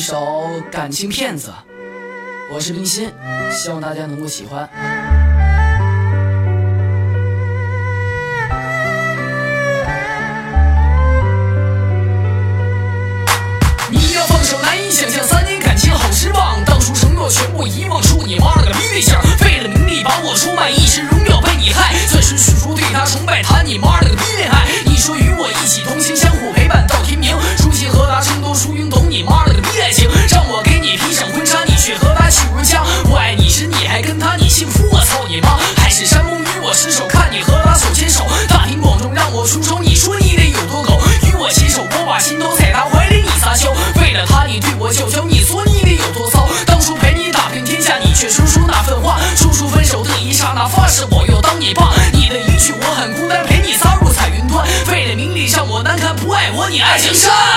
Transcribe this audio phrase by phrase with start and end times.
[0.02, 1.48] 《一首感情骗子》，
[2.50, 3.12] 我是冰心，
[3.52, 4.66] 希望大家能够喜欢。
[13.90, 24.08] 你要放手，难以想象，三年感情好失望，当初承诺全部遗忘，出你妈了个逼对象，为了名利把我出卖，一时荣耀被你害，钻石叔叔对他崇拜，他你妈了
[39.40, 41.00] 我出手，你说你得有多狗？
[41.22, 43.72] 与我牵手，我把心都踩他怀里，你撒娇。
[43.98, 46.46] 为了他，你对我求求，你说你得有多骚？
[46.66, 49.18] 当初陪你打遍天下，你却说出那份话。
[49.34, 51.94] 说出分手的一刹那，发誓我要当你爸。
[52.12, 54.62] 你的一句我很孤单，陪你撒入彩云端。
[54.92, 57.49] 为了名利让我难堪，不爱我你爱江山。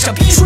[0.00, 0.39] shall be